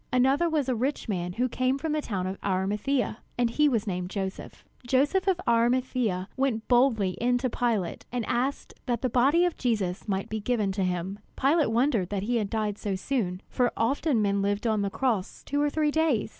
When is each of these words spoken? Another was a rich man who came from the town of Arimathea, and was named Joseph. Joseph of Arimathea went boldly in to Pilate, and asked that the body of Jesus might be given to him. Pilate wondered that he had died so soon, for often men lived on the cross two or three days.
Another 0.11 0.49
was 0.49 0.67
a 0.67 0.73
rich 0.73 1.07
man 1.07 1.33
who 1.33 1.47
came 1.47 1.77
from 1.77 1.91
the 1.91 2.01
town 2.01 2.25
of 2.25 2.39
Arimathea, 2.43 3.19
and 3.37 3.55
was 3.69 3.85
named 3.85 4.09
Joseph. 4.09 4.65
Joseph 4.87 5.27
of 5.27 5.39
Arimathea 5.47 6.27
went 6.35 6.67
boldly 6.67 7.11
in 7.21 7.37
to 7.37 7.51
Pilate, 7.51 8.07
and 8.11 8.25
asked 8.25 8.73
that 8.87 9.03
the 9.03 9.11
body 9.11 9.45
of 9.45 9.57
Jesus 9.57 10.07
might 10.07 10.27
be 10.27 10.39
given 10.39 10.71
to 10.71 10.83
him. 10.83 11.19
Pilate 11.39 11.69
wondered 11.69 12.09
that 12.09 12.23
he 12.23 12.37
had 12.37 12.49
died 12.49 12.79
so 12.79 12.95
soon, 12.95 13.43
for 13.47 13.71
often 13.77 14.23
men 14.23 14.41
lived 14.41 14.65
on 14.65 14.81
the 14.81 14.89
cross 14.89 15.43
two 15.43 15.61
or 15.61 15.69
three 15.69 15.91
days. 15.91 16.29